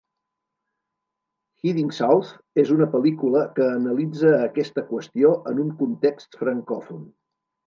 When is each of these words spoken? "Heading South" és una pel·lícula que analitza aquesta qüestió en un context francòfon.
"Heading 1.65 1.91
South" 1.97 2.31
és 2.63 2.71
una 2.77 2.87
pel·lícula 2.95 3.43
que 3.59 3.67
analitza 3.75 4.33
aquesta 4.47 4.85
qüestió 4.89 5.35
en 5.53 5.61
un 5.67 5.71
context 5.85 6.41
francòfon. 6.43 7.07